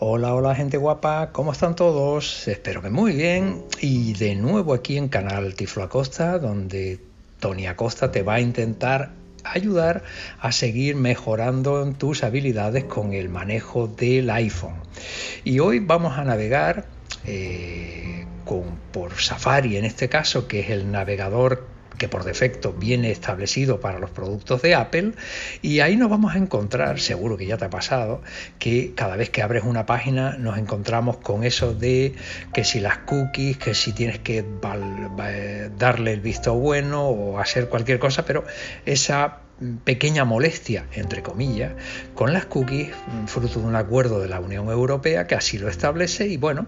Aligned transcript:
Hola, 0.00 0.34
hola 0.34 0.56
gente 0.56 0.76
guapa, 0.76 1.30
¿cómo 1.30 1.52
están 1.52 1.76
todos? 1.76 2.48
Espero 2.48 2.82
que 2.82 2.90
muy 2.90 3.12
bien. 3.12 3.62
Y 3.80 4.14
de 4.14 4.34
nuevo 4.34 4.74
aquí 4.74 4.96
en 4.96 5.06
Canal 5.06 5.54
Tiflo 5.54 5.84
Acosta, 5.84 6.40
donde 6.40 6.98
Tony 7.38 7.68
Acosta 7.68 8.10
te 8.10 8.24
va 8.24 8.34
a 8.34 8.40
intentar 8.40 9.12
ayudar 9.44 10.02
a 10.40 10.50
seguir 10.50 10.96
mejorando 10.96 11.92
tus 11.92 12.24
habilidades 12.24 12.84
con 12.84 13.12
el 13.12 13.28
manejo 13.28 13.86
del 13.86 14.30
iPhone. 14.30 14.74
Y 15.44 15.60
hoy 15.60 15.78
vamos 15.78 16.18
a 16.18 16.24
navegar 16.24 16.86
eh, 17.24 18.26
con, 18.44 18.64
por 18.90 19.14
Safari 19.14 19.76
en 19.76 19.84
este 19.84 20.08
caso, 20.08 20.48
que 20.48 20.58
es 20.58 20.70
el 20.70 20.90
navegador 20.90 21.68
que 21.98 22.08
por 22.08 22.24
defecto 22.24 22.72
viene 22.72 23.10
establecido 23.10 23.80
para 23.80 23.98
los 23.98 24.10
productos 24.10 24.62
de 24.62 24.74
Apple 24.74 25.12
y 25.62 25.80
ahí 25.80 25.96
nos 25.96 26.10
vamos 26.10 26.34
a 26.34 26.38
encontrar, 26.38 27.00
seguro 27.00 27.36
que 27.36 27.46
ya 27.46 27.56
te 27.56 27.66
ha 27.66 27.70
pasado, 27.70 28.22
que 28.58 28.92
cada 28.94 29.16
vez 29.16 29.30
que 29.30 29.42
abres 29.42 29.64
una 29.64 29.86
página 29.86 30.36
nos 30.38 30.58
encontramos 30.58 31.18
con 31.18 31.44
eso 31.44 31.74
de 31.74 32.14
que 32.52 32.64
si 32.64 32.80
las 32.80 32.98
cookies, 32.98 33.56
que 33.58 33.74
si 33.74 33.92
tienes 33.92 34.18
que 34.18 34.44
darle 35.78 36.12
el 36.12 36.20
visto 36.20 36.54
bueno 36.54 37.08
o 37.08 37.38
hacer 37.38 37.68
cualquier 37.68 37.98
cosa, 37.98 38.24
pero 38.24 38.44
esa 38.84 39.43
pequeña 39.84 40.24
molestia, 40.24 40.86
entre 40.92 41.22
comillas, 41.22 41.72
con 42.14 42.32
las 42.32 42.46
cookies, 42.46 42.90
fruto 43.26 43.60
de 43.60 43.66
un 43.66 43.76
acuerdo 43.76 44.20
de 44.20 44.28
la 44.28 44.40
Unión 44.40 44.68
Europea 44.68 45.26
que 45.26 45.34
así 45.34 45.58
lo 45.58 45.68
establece 45.68 46.26
y 46.26 46.36
bueno, 46.36 46.66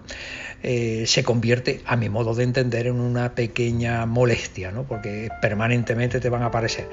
eh, 0.63 1.03
se 1.07 1.23
convierte, 1.23 1.81
a 1.85 1.95
mi 1.95 2.09
modo 2.09 2.33
de 2.33 2.43
entender, 2.43 2.87
en 2.87 2.99
una 2.99 3.35
pequeña 3.35 4.05
molestia, 4.05 4.71
¿no? 4.71 4.83
porque 4.83 5.29
permanentemente 5.41 6.19
te 6.19 6.29
van 6.29 6.43
a 6.43 6.47
aparecer. 6.47 6.89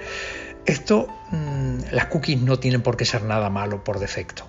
Esto, 0.67 1.09
mm, 1.31 1.93
las 1.93 2.07
cookies 2.07 2.41
no 2.41 2.59
tienen 2.59 2.83
por 2.83 2.97
qué 2.97 3.05
ser 3.05 3.23
nada 3.23 3.51
malo 3.51 3.85
por 3.85 3.99
defecto 3.99 4.47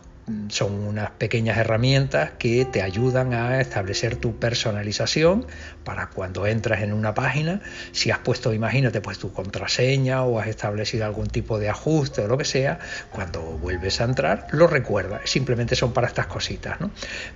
son 0.50 0.74
unas 0.74 1.12
pequeñas 1.12 1.58
herramientas 1.58 2.32
que 2.40 2.66
te 2.66 2.82
ayudan 2.82 3.34
a 3.34 3.62
establecer 3.62 4.16
tu 4.16 4.38
personalización 4.38 5.46
para 5.84 6.08
cuando 6.08 6.48
entras 6.48 6.82
en 6.82 6.94
una 6.94 7.14
página, 7.14 7.62
si 7.92 8.10
has 8.10 8.20
puesto, 8.20 8.52
imagínate, 8.54 9.02
pues 9.02 9.20
tu 9.20 9.32
contraseña 9.32 10.24
o 10.24 10.40
has 10.40 10.48
establecido 10.48 11.06
algún 11.06 11.28
tipo 11.28 11.60
de 11.60 11.70
ajuste 11.70 12.22
o 12.22 12.28
lo 12.28 12.38
que 12.38 12.46
sea, 12.46 12.80
cuando 13.12 13.42
vuelves 13.42 14.02
a 14.02 14.06
entrar 14.06 14.48
lo 14.52 14.68
recuerdas, 14.68 15.22
simplemente 15.26 15.76
son 15.76 15.94
para 15.94 16.08
estas 16.08 16.28
cositas, 16.28 16.82
¿no? 16.82 16.90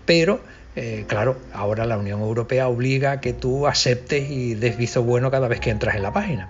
Pero 0.06 0.42
eh, 0.76 1.06
claro, 1.08 1.38
ahora 1.54 1.86
la 1.86 1.98
Unión 1.98 2.22
Europea 2.22 2.68
obliga 2.68 3.12
a 3.12 3.22
que 3.22 3.34
tú 3.34 3.68
aceptes 3.68 4.30
y 4.30 4.56
des 4.56 4.78
visto 4.78 5.04
bueno 5.04 5.30
cada 5.30 5.48
vez 5.48 5.60
que 5.60 5.70
entras 5.72 5.96
en 5.96 6.04
la 6.04 6.14
página. 6.14 6.50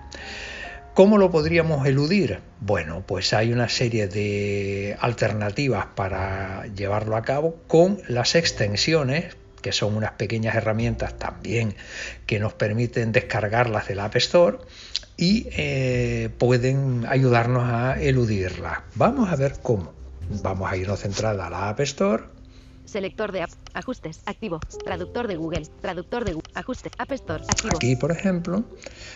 ¿Cómo 1.00 1.16
lo 1.16 1.30
podríamos 1.30 1.86
eludir? 1.86 2.40
Bueno, 2.60 3.04
pues 3.06 3.32
hay 3.32 3.54
una 3.54 3.70
serie 3.70 4.06
de 4.06 4.98
alternativas 5.00 5.86
para 5.94 6.66
llevarlo 6.76 7.16
a 7.16 7.22
cabo 7.22 7.56
con 7.68 8.02
las 8.06 8.34
extensiones 8.34 9.34
que 9.62 9.72
son 9.72 9.96
unas 9.96 10.12
pequeñas 10.12 10.56
herramientas 10.56 11.18
también 11.18 11.74
que 12.26 12.38
nos 12.38 12.52
permiten 12.52 13.12
descargarlas 13.12 13.88
del 13.88 13.98
App 13.98 14.14
Store 14.16 14.58
y 15.16 15.46
eh, 15.52 16.28
pueden 16.36 17.06
ayudarnos 17.08 17.62
a 17.64 17.98
eludirlas. 17.98 18.80
Vamos 18.94 19.30
a 19.30 19.36
ver 19.36 19.54
cómo. 19.62 19.94
Vamos 20.42 20.70
a 20.70 20.76
irnos 20.76 21.00
centrada 21.00 21.46
a 21.46 21.50
la 21.50 21.70
App 21.70 21.80
Store 21.80 22.24
Selector 22.84 23.32
de 23.32 23.42
app. 23.42 23.50
Ajustes. 23.74 24.22
Activo. 24.26 24.60
Traductor 24.84 25.28
de 25.28 25.36
Google. 25.36 25.62
Traductor 25.80 26.24
de 26.24 26.32
Google. 26.34 26.50
Ajuste. 26.54 26.90
App 26.98 27.12
Store. 27.12 27.44
Activo. 27.48 27.76
Aquí, 27.76 27.96
por 27.96 28.10
ejemplo. 28.10 28.64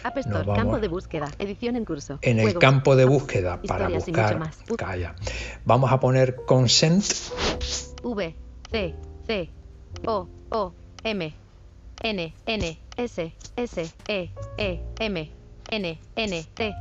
App 0.03 0.17
Store. 0.19 0.47
Campo 0.55 0.79
de 0.79 0.89
búsqueda. 0.89 1.31
Edición 1.39 1.77
en 1.77 1.85
curso. 1.85 2.19
En 2.23 2.39
el 2.39 2.59
campo 2.59 2.97
de 2.97 3.05
búsqueda 3.05 3.61
para 3.63 3.89
buscar. 3.89 4.51
Calla. 4.77 5.15
Vamos 5.65 5.93
a 5.93 6.01
poner 6.01 6.37
consent. 6.45 7.05
V. 8.03 8.35
C. 8.71 8.95
C. 9.27 9.51
O. 10.07 10.29
O. 10.51 10.73
M. 11.03 11.35
N. 12.03 12.35
N. 12.47 12.79
S. 12.97 13.35
S. 13.57 13.95
E. 14.09 14.31
E. 14.57 14.81
M. 15.01 15.31
N. 15.71 16.01
N. 16.17 16.47
T. 16.55 16.75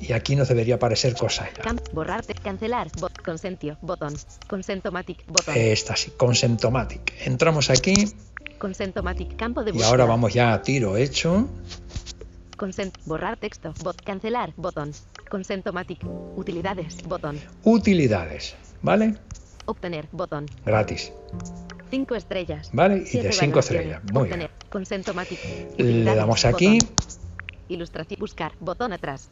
Y 0.00 0.12
aquí 0.12 0.36
nos 0.36 0.48
debería 0.48 0.74
aparecer 0.74 1.14
cosas. 1.14 1.48
Camp, 1.62 1.80
borrarte, 1.92 2.34
cancelar, 2.34 2.88
bot, 3.00 3.20
consentio, 3.22 3.78
botón, 3.80 4.14
consentomatic, 4.48 5.26
botón. 5.26 5.54
Esta 5.56 5.96
sí, 5.96 6.12
consentomatic. 6.16 7.12
Entramos 7.26 7.70
aquí. 7.70 7.94
Consentomatic, 8.58 9.36
campo 9.36 9.64
de 9.64 9.72
búsqueda. 9.72 9.88
Y 9.88 9.90
ahora 9.90 10.04
vamos 10.04 10.34
ya 10.34 10.52
a 10.52 10.62
tiro 10.62 10.96
hecho. 10.96 11.48
Consent, 12.56 12.96
borrar 13.06 13.36
texto, 13.38 13.72
bot, 13.82 14.00
cancelar, 14.02 14.52
botón. 14.56 14.92
Consentomatic, 15.30 16.00
utilidades, 16.36 17.02
botón. 17.04 17.40
Utilidades, 17.64 18.54
¿vale? 18.82 19.14
Obtener, 19.64 20.08
botón. 20.12 20.46
Gratis. 20.64 21.12
5 21.90 22.14
estrellas. 22.14 22.70
Vale, 22.72 23.04
y 23.10 23.18
de 23.18 23.32
5 23.32 23.58
estrellas. 23.58 24.02
Muy 24.12 24.24
Obtener, 24.24 24.50
bien. 24.50 24.70
Consentomatic. 24.70 25.38
Le 25.78 26.14
damos 26.14 26.44
aquí. 26.44 26.78
Ilustración. 27.68 28.20
Buscar. 28.20 28.52
Botón 28.60 28.92
atrás. 28.92 29.30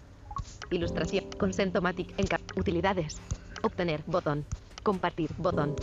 Ilustración. 0.71 1.25
Consentomatic. 1.39 2.15
En 2.19 2.27
Utilidades. 2.57 3.21
Obtener. 3.63 4.03
Botón. 4.07 4.45
Compartir. 4.83 5.31
Botón. 5.39 5.75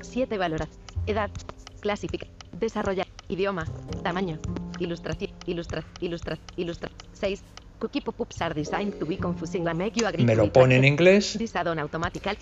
7 0.00 0.38
valoración. 0.38 0.78
Edad. 1.06 1.30
Clasificar. 1.80 2.28
Desarrollar. 2.58 3.06
Idioma. 3.28 3.66
Tamaño. 4.02 4.38
Ilustración. 4.78 5.30
Ilustra. 5.46 5.84
Ilustra. 6.00 6.38
Ilustra. 6.56 6.90
6. 7.12 7.42
Cookie 7.78 8.00
pop-ups 8.00 8.42
are 8.42 8.54
designed 8.54 8.98
to 8.98 9.06
be 9.06 9.16
confusing 9.16 9.62
la 9.62 9.72
make 9.72 10.00
you 10.00 10.06
agree. 10.06 10.24
Me 10.24 10.34
lo 10.34 10.52
pone 10.52 10.76
en 10.76 10.84
inglés. 10.84 11.38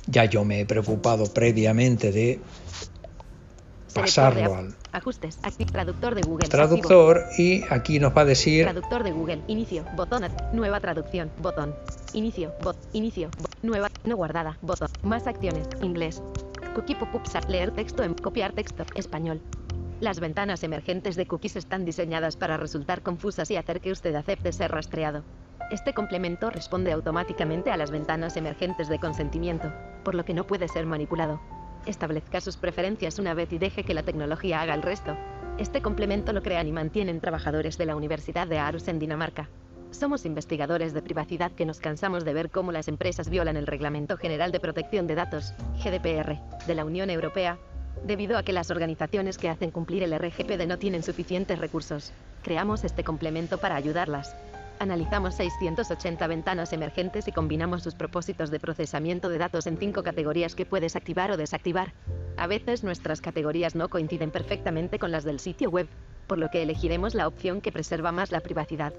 Ya 0.07 0.25
yo 0.25 0.45
me 0.45 0.61
he 0.61 0.67
preocupado 0.67 1.27
previamente 1.27 2.11
de 2.11 2.41
pasarlo 4.01 4.55
al 4.55 4.75
ajustes, 4.93 5.39
traductor 5.73 6.15
de 6.15 6.23
Google, 6.23 6.49
traductor 6.49 7.25
y 7.37 7.63
aquí 7.71 7.99
nos 7.99 8.17
va 8.17 8.23
a 8.23 8.25
decir 8.25 8.65
traductor 8.65 9.03
de 9.03 9.13
Google, 9.13 9.43
inicio, 9.47 9.85
botón, 9.97 10.25
nueva 10.53 10.81
traducción, 10.81 11.31
botón, 11.43 11.75
inicio, 12.13 12.53
bot, 12.63 12.77
inicio, 12.93 13.31
nueva, 13.63 13.91
no 14.05 14.17
guardada, 14.17 14.59
botón, 14.63 14.89
más 15.03 15.27
acciones, 15.27 15.69
inglés, 15.83 16.23
cookie 16.75 16.95
pop-ups, 16.95 17.33
leer 17.49 17.71
texto 17.71 18.03
en 18.03 18.15
copiar 18.15 18.53
texto, 18.53 18.85
español. 18.95 19.41
Las 20.01 20.21
ventanas 20.21 20.63
emergentes 20.63 21.17
de 21.17 21.27
cookies 21.27 21.57
están 21.57 21.87
diseñadas 21.87 22.37
para 22.37 22.59
resultar 22.59 23.03
confusas 23.03 23.51
y 23.51 23.57
hacer 23.57 23.81
que 23.81 23.93
usted 23.93 24.15
acepte 24.15 24.53
ser 24.53 24.71
rastreado. 24.71 25.25
Este 25.71 25.95
complemento 25.95 26.51
responde 26.51 26.93
automáticamente 26.93 27.73
a 27.73 27.77
las 27.77 27.91
ventanas 27.91 28.37
emergentes 28.37 28.89
de 28.89 29.01
consentimiento, 29.01 29.73
por 30.05 30.15
lo 30.15 30.25
que 30.25 30.35
no 30.35 30.47
puede 30.47 30.69
ser 30.69 30.85
manipulado. 30.87 31.41
Establezca 31.87 32.41
sus 32.41 32.57
preferencias 32.57 33.19
una 33.19 33.33
vez 33.33 33.53
y 33.53 33.59
deje 33.59 33.85
que 33.85 33.95
la 33.95 34.03
tecnología 34.03 34.61
haga 34.61 34.75
el 34.75 34.83
resto. 34.83 35.17
Este 35.57 35.81
complemento 35.81 36.33
lo 36.33 36.43
crean 36.43 36.67
y 36.67 36.73
mantienen 36.73 37.21
trabajadores 37.21 37.79
de 37.79 37.87
la 37.87 37.97
Universidad 37.97 38.49
de 38.49 38.59
Aarhus 38.59 38.89
en 38.89 38.99
Dinamarca. 38.99 39.49
Somos 39.93 40.27
investigadores 40.27 40.93
de 40.93 41.01
privacidad 41.01 41.53
que 41.53 41.65
nos 41.65 41.79
cansamos 41.79 42.25
de 42.25 42.35
ver 42.35 42.51
cómo 42.51 42.73
las 42.73 42.89
empresas 42.89 43.31
violan 43.31 43.57
el 43.57 43.69
Reglamento 43.69 44.17
General 44.17 44.51
de 44.51 44.61
Protección 44.61 45.07
de 45.07 45.15
Datos, 45.15 45.55
GDPR, 45.83 46.39
de 46.67 46.75
la 46.75 46.85
Unión 46.85 47.09
Europea, 47.09 47.57
debido 48.05 48.37
a 48.37 48.43
que 48.43 48.53
las 48.53 48.71
organizaciones 48.71 49.39
que 49.39 49.49
hacen 49.49 49.71
cumplir 49.71 50.03
el 50.03 50.19
RGPD 50.19 50.67
no 50.67 50.79
tienen 50.79 51.05
suficientes 51.05 51.59
recursos. 51.59 52.13
Creamos 52.43 52.85
este 52.85 53.05
complemento 53.05 53.59
para 53.59 53.77
ayudarlas. 53.77 54.35
Analizamos 54.79 55.35
680 55.37 56.27
ventanas 56.27 56.73
emergentes 56.73 57.27
y 57.29 57.33
combinamos 57.33 57.83
sus 57.83 57.95
propósitos 57.95 58.51
de 58.51 58.61
procesamiento 58.61 59.29
de 59.29 59.39
datos 59.39 59.67
en 59.67 59.79
cinco 59.79 60.03
categorías 60.03 60.55
que 60.55 60.67
puedes 60.67 60.97
activar 60.97 61.31
o 61.31 61.37
desactivar. 61.37 61.95
A 62.37 62.47
veces 62.47 62.85
nuestras 62.85 63.21
categorías 63.21 63.75
no 63.75 63.89
coinciden 63.89 64.31
perfectamente 64.31 64.99
con 64.99 65.11
las 65.11 65.25
del 65.25 65.41
sitio 65.41 65.71
web, 65.71 65.89
por 66.27 66.39
lo 66.39 66.51
que 66.51 66.63
elegiremos 66.63 67.15
la 67.15 67.27
opción 67.27 67.61
que 67.63 67.73
preserva 67.73 68.13
más 68.13 68.33
la 68.33 68.41
privacidad. 68.41 68.93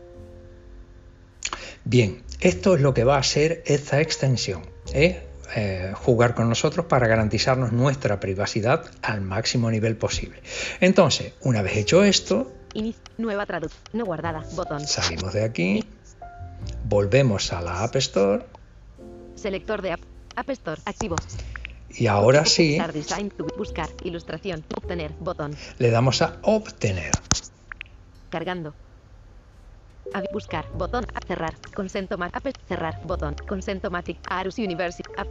Bien, 1.83 2.23
esto 2.41 2.75
es 2.75 2.81
lo 2.81 2.93
que 2.93 3.03
va 3.03 3.15
a 3.15 3.19
hacer 3.19 3.63
esta 3.65 4.01
extensión. 4.01 4.63
¿eh? 4.93 5.23
Eh, 5.55 5.93
jugar 5.95 6.33
con 6.33 6.49
nosotros 6.49 6.87
para 6.87 7.07
garantizarnos 7.07 7.71
nuestra 7.71 8.19
privacidad 8.19 8.83
al 9.01 9.21
máximo 9.21 9.71
nivel 9.71 9.95
posible. 9.95 10.41
Entonces, 10.81 11.33
una 11.41 11.61
vez 11.61 11.77
hecho 11.77 12.03
esto, 12.03 12.51
nueva 13.17 13.45
traducción. 13.45 13.81
No 13.93 14.05
guardada. 14.05 14.43
Botón. 14.55 14.81
Salimos 14.87 15.33
de 15.33 15.43
aquí. 15.43 15.83
Volvemos 16.85 17.53
a 17.53 17.61
la 17.61 17.83
App 17.83 17.95
Store. 17.97 18.45
Selector 19.35 19.81
de 19.81 19.93
App. 19.93 20.01
App 20.35 20.49
Store. 20.51 20.81
Activo. 20.85 21.15
Y 21.89 22.07
ahora 22.07 22.45
sí. 22.45 22.77
Buscar. 23.57 23.89
Ilustración. 24.03 24.63
Obtener. 24.75 25.11
Botón. 25.19 25.55
Le 25.79 25.89
damos 25.89 26.21
a 26.21 26.37
obtener. 26.43 27.11
Cargando. 28.29 28.73
buscar. 30.31 30.65
Botón. 30.73 31.05
Cerrar. 31.27 31.55
Consentomatic. 31.75 32.55
Cerrar. 32.67 33.01
Botón. 33.05 33.35
Consentomatic. 33.47 34.17
Arus 34.29 34.57
University. 34.57 35.09
App. 35.17 35.27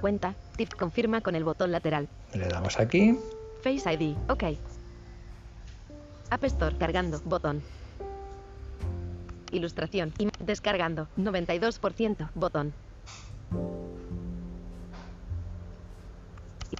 Cuenta. 0.00 0.34
Tip. 0.56 0.74
Confirma 0.74 1.20
con 1.20 1.34
el 1.34 1.44
botón 1.44 1.72
lateral. 1.72 2.08
Le 2.34 2.48
damos 2.48 2.78
aquí. 2.78 3.18
Face 3.62 3.92
ID. 3.92 4.16
Ok. 4.28 4.44
App 6.34 6.42
Store 6.46 6.76
cargando, 6.76 7.20
botón. 7.24 7.62
Ilustración, 9.52 10.12
y 10.18 10.26
descargando, 10.40 11.06
92%, 11.16 12.30
botón. 12.34 12.74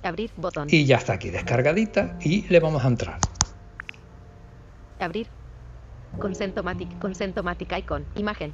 Abrir 0.03 0.33
botón. 0.37 0.67
Y 0.73 0.87
ya 0.87 0.97
está 0.97 1.13
aquí 1.13 1.31
descargadita 1.31 2.19
y 2.21 2.43
le 2.49 2.59
vamos 2.59 2.85
a 2.85 2.89
entrar. 2.89 3.21
Abrir. 4.99 5.29
Consentomatic. 6.19 6.99
Consentomatic 6.99 7.79
icon. 7.79 8.05
Imagen. 8.17 8.53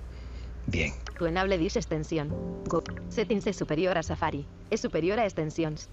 Bien. 0.67 0.93
Tu 1.19 1.25
enable 1.25 1.57
dis 1.57 1.77
extensión. 1.77 2.29
Go. 2.67 2.85
Settings 3.09 3.47
es 3.47 3.57
superior 3.57 3.97
a 3.97 4.03
Safari. 4.03 4.45
Es 4.69 4.83
superior 4.83 5.19
a 5.19 5.25
extensions. 5.25 5.89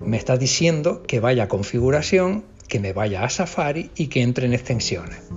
Me 0.00 0.16
está 0.16 0.36
diciendo 0.36 1.04
que 1.04 1.20
vaya 1.20 1.44
a 1.44 1.48
configuración, 1.48 2.44
que 2.72 2.80
me 2.80 2.94
vaya 2.94 3.22
a 3.22 3.28
Safari 3.28 3.90
y 3.96 4.06
que 4.06 4.22
entre 4.22 4.46
en 4.46 4.54
extensiones. 4.54 5.28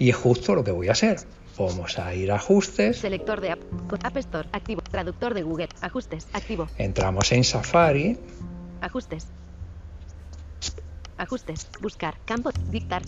Y 0.00 0.10
es 0.10 0.16
justo 0.16 0.56
lo 0.56 0.64
que 0.64 0.72
voy 0.72 0.88
a 0.88 0.92
hacer. 0.92 1.20
Vamos 1.56 2.00
a 2.00 2.12
ir 2.16 2.32
a 2.32 2.34
ajustes. 2.34 2.98
Selector 2.98 3.40
de 3.40 3.52
app. 3.52 3.60
App 4.02 4.16
Store. 4.16 4.48
Activo. 4.50 4.82
Traductor 4.82 5.34
de 5.34 5.44
Google. 5.44 5.68
Ajustes. 5.82 6.26
Activo. 6.32 6.66
Entramos 6.78 7.30
en 7.30 7.44
Safari. 7.44 8.18
Ajustes. 8.80 9.28
Ajustes. 11.16 11.68
Buscar. 11.80 12.16
Campo. 12.24 12.50
Dictar. 12.72 13.02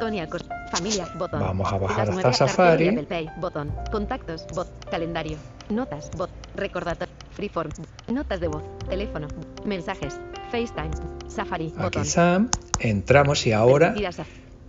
Tony 0.00 0.20
Acos. 0.20 0.46
Familia. 0.72 1.12
Botón. 1.18 1.40
Vamos 1.40 1.70
a 1.70 1.76
bajar 1.76 2.08
hasta 2.08 2.32
Safari. 2.32 2.88
Apple 2.88 3.02
Pay. 3.02 3.28
Botón. 3.38 3.70
Contactos. 3.92 4.46
Bot. 4.54 4.66
Calendario. 4.90 5.36
Notas. 5.68 6.10
Bot. 6.16 6.30
Recordatorio. 6.56 7.12
Freeform. 7.32 7.70
Notas 8.06 8.40
de 8.40 8.48
voz. 8.48 8.62
Teléfono. 8.88 9.28
Mensajes. 9.66 10.18
FaceTime. 10.50 10.90
Safari. 11.28 11.72
Aquí 11.78 11.98
está. 11.98 12.46
Entramos 12.80 13.46
y 13.46 13.52
ahora 13.52 13.94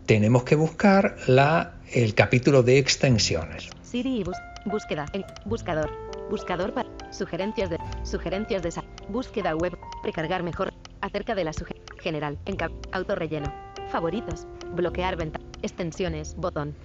tenemos 0.06 0.44
que 0.44 0.56
buscar 0.56 1.18
la, 1.28 1.74
el 1.92 2.14
capítulo 2.16 2.64
de 2.64 2.78
extensiones. 2.80 3.70
Siri 3.84 4.22
y 4.22 4.24
bus 4.24 4.38
búsqueda 4.66 5.06
buscador. 5.46 5.90
Buscador 6.30 6.74
para 6.74 6.90
sugerencias 7.12 7.70
de 7.70 7.78
sugerencias 8.04 8.62
de 8.62 8.72
búsqueda 9.10 9.56
web. 9.56 9.78
Precargar 10.04 10.44
mejor 10.44 10.74
acerca 11.02 11.36
de 11.36 11.44
la 11.44 11.54
suge 11.54 11.76
general 12.02 12.38
en 12.46 12.58
autorrelleno. 12.92 13.54
Favoritos. 13.92 14.48
Bloquear 14.76 15.16
venta. 15.16 15.40
Extensiones. 15.62 16.36
Botón. 16.36 16.76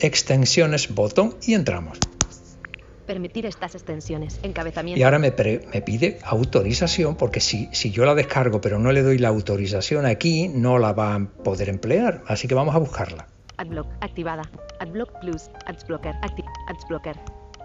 Extensiones, 0.00 0.94
botón 0.94 1.36
y 1.42 1.54
entramos. 1.54 1.98
Permitir 3.08 3.44
estas 3.46 3.74
extensiones. 3.74 4.38
Encabezamiento. 4.44 5.00
Y 5.00 5.02
ahora 5.02 5.18
me, 5.18 5.32
pre- 5.32 5.66
me 5.74 5.82
pide 5.82 6.18
autorización 6.22 7.16
porque 7.16 7.40
si, 7.40 7.68
si 7.72 7.90
yo 7.90 8.04
la 8.04 8.14
descargo 8.14 8.60
pero 8.60 8.78
no 8.78 8.92
le 8.92 9.02
doy 9.02 9.18
la 9.18 9.28
autorización 9.28 10.06
aquí, 10.06 10.46
no 10.48 10.78
la 10.78 10.92
va 10.92 11.14
a 11.16 11.20
poder 11.42 11.68
emplear. 11.70 12.22
Así 12.28 12.46
que 12.46 12.54
vamos 12.54 12.74
a 12.74 12.78
buscarla. 12.78 13.26
Adblock 13.56 13.88
activada. 14.02 14.42
Adblock 14.78 15.18
Plus. 15.20 15.50
Adsblocker. 15.66 16.14
Acti 16.22 16.44
Adsblocker. 16.68 17.16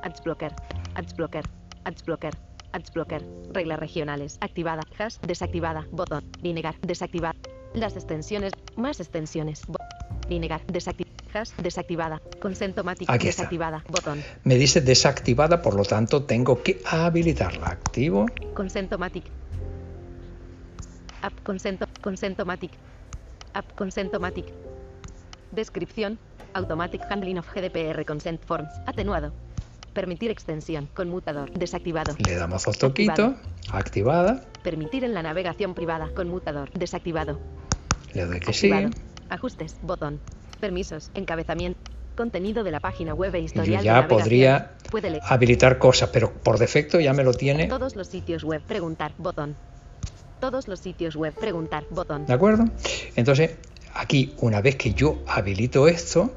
Adsblocker. 0.02 0.52
Adsblocker. 0.96 1.44
Adsblocker. 1.84 2.34
Adsblocker. 2.72 3.22
Reglas 3.54 3.80
regionales. 3.80 4.38
Activada. 4.42 4.82
Hash 4.98 5.18
desactivada. 5.28 5.86
Botón. 5.92 6.24
Vinegar. 6.42 6.76
Desactivar. 6.82 7.36
Las 7.76 7.96
extensiones. 7.96 8.54
Más 8.76 9.00
extensiones. 9.00 9.62
Bo- 9.68 9.78
Vinegar. 10.30 10.62
Desactivada. 11.58 12.22
Consentomatic. 12.40 13.10
Aquí 13.10 13.28
está. 13.28 13.44
Desactivada. 13.44 13.84
Botón. 13.90 14.24
Me 14.44 14.56
dice 14.56 14.82
desactivada, 14.82 15.62
por 15.62 15.76
lo 15.76 15.84
tanto 15.84 16.24
tengo 16.24 16.62
que 16.62 16.82
habilitarla. 16.86 17.68
Activo. 17.68 18.26
Consentomatic. 18.54 19.24
App 21.22 21.34
consento. 21.44 21.88
Consentomatic. 22.02 22.72
App 23.54 23.74
Consentomatic. 23.76 24.46
Descripción. 25.52 26.20
Automatic 26.54 27.02
Handling 27.10 27.40
of 27.40 27.48
GDPR 27.52 28.06
Consent 28.06 28.44
Forms. 28.46 28.70
Atenuado. 28.86 29.34
Permitir 29.94 30.30
extensión. 30.32 30.88
Conmutador. 30.94 31.52
Desactivado. 31.52 32.16
Le 32.20 32.36
damos 32.36 32.66
dos 32.66 32.78
toquitos. 32.78 33.36
Activada. 33.72 34.42
Permitir 34.64 35.04
en 35.04 35.14
la 35.14 35.24
navegación 35.24 35.74
privada. 35.74 36.10
Conmutador. 36.14 36.72
Desactivado. 36.72 37.40
Le 38.14 38.26
doy 38.26 38.40
que 38.40 38.54
sí. 38.54 38.72
Ajustes. 39.30 39.78
Botón. 39.82 40.20
Permisos. 40.64 41.12
Encabezamiento. 41.14 41.78
Contenido 42.16 42.64
de 42.64 42.72
la 42.72 42.80
página 42.80 43.14
web 43.14 43.36
e 43.36 43.40
yo 43.40 43.46
historial 43.46 43.82
de 43.82 43.86
ya 43.86 44.08
podría 44.08 44.72
Puede 44.90 45.20
habilitar 45.22 45.78
cosas, 45.78 46.10
pero 46.14 46.32
por 46.32 46.58
defecto 46.58 47.02
ya 47.02 47.12
me 47.12 47.26
lo 47.26 47.34
tiene. 47.34 47.68
Todos 47.68 47.98
los 47.98 48.08
sitios 48.08 48.46
web. 48.46 48.62
Preguntar. 48.66 49.12
Botón. 49.18 49.58
Todos 50.40 50.70
los 50.70 50.80
sitios 50.80 51.18
web. 51.18 51.34
Preguntar. 51.34 51.84
Botón. 51.90 52.26
¿De 52.28 52.32
acuerdo? 52.32 52.64
Entonces, 53.18 53.58
aquí, 53.94 54.36
una 54.38 54.62
vez 54.62 54.78
que 54.78 54.94
yo 54.94 55.22
habilito 55.28 55.90
esto, 55.90 56.32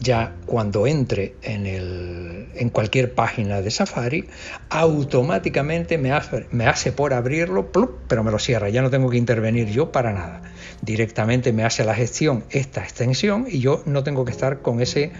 ya 0.00 0.34
cuando 0.46 0.86
entre 0.86 1.34
en, 1.42 1.66
el, 1.66 2.48
en 2.54 2.70
cualquier 2.70 3.14
página 3.14 3.60
de 3.60 3.70
Safari, 3.70 4.28
automáticamente 4.70 5.98
me 5.98 6.12
hace, 6.12 6.46
me 6.50 6.66
hace 6.66 6.92
por 6.92 7.12
abrirlo, 7.14 7.70
pero 8.08 8.24
me 8.24 8.30
lo 8.30 8.38
cierra. 8.38 8.68
Ya 8.68 8.82
no 8.82 8.90
tengo 8.90 9.10
que 9.10 9.16
intervenir 9.16 9.68
yo 9.68 9.92
para 9.92 10.12
nada. 10.12 10.42
Directamente 10.82 11.52
me 11.52 11.64
hace 11.64 11.84
la 11.84 11.94
gestión 11.94 12.44
esta 12.50 12.82
extensión 12.82 13.46
y 13.48 13.60
yo 13.60 13.82
no 13.86 14.04
tengo 14.04 14.24
que 14.24 14.32
estar 14.32 14.60
con 14.60 14.80
ese 14.80 15.12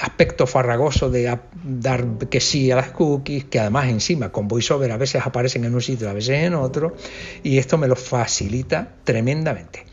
aspecto 0.00 0.46
farragoso 0.46 1.10
de 1.10 1.38
dar 1.62 2.04
que 2.30 2.40
sí 2.40 2.70
a 2.70 2.76
las 2.76 2.90
cookies, 2.90 3.44
que 3.44 3.60
además 3.60 3.88
encima 3.88 4.30
con 4.32 4.48
VoiceOver 4.48 4.90
a 4.92 4.96
veces 4.96 5.22
aparecen 5.24 5.64
en 5.64 5.74
un 5.74 5.80
sitio, 5.82 6.10
a 6.10 6.12
veces 6.12 6.42
en 6.44 6.54
otro, 6.54 6.94
y 7.42 7.58
esto 7.58 7.78
me 7.78 7.86
lo 7.88 7.96
facilita 7.96 8.88
tremendamente. 9.04 9.86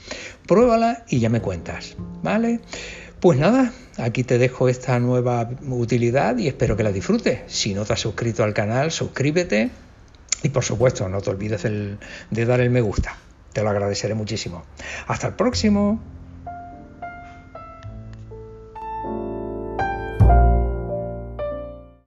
Pruébala 0.48 1.06
y 1.08 1.20
ya 1.20 1.30
me 1.30 1.42
cuentas, 1.42 1.96
¿vale? 2.24 2.60
Pues 3.20 3.38
nada, 3.38 3.72
aquí 3.98 4.24
te 4.24 4.40
dejo 4.40 4.68
esta 4.68 5.00
nueva 5.00 5.48
utilidad 5.70 6.38
y 6.38 6.48
espero 6.48 6.76
que 6.76 6.84
la 6.84 6.92
disfrutes. 6.92 7.42
Si 7.48 7.74
no 7.76 7.86
te 7.86 7.94
has 7.94 8.00
suscrito 8.00 8.44
al 8.44 8.54
canal, 8.56 8.92
suscríbete 8.92 9.70
y 10.42 10.50
por 10.50 10.64
supuesto 10.64 11.08
no 11.08 11.22
te 11.22 11.30
olvides 11.30 11.62
del- 11.64 12.00
de 12.32 12.46
dar 12.46 12.62
el 12.62 12.72
me 12.72 12.82
gusta. 12.82 13.16
Te 13.54 13.62
lo 13.62 13.70
agradeceré 13.70 14.16
muchísimo. 14.16 14.64
Hasta 15.08 15.28
el 15.28 15.34
próximo. 15.36 16.02